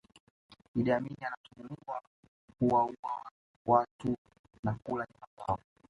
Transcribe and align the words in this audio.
Idi 0.75 0.91
Amin 0.91 1.17
anatuhumiwa 1.23 2.01
kuwaua 2.59 3.31
watu 3.65 4.17
na 4.63 4.73
kula 4.83 5.07
nyama 5.13 5.27
zao 5.37 5.59